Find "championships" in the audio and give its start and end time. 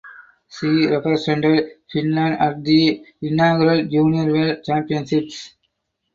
4.63-5.53